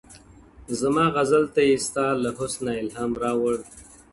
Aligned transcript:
زما 0.79 1.05
غزل 1.15 1.43
تې 1.55 1.65
ستا 1.85 2.07
له 2.23 2.29
حُسنه 2.37 2.71
اِلهام 2.81 3.11
راوړ- 3.23 3.61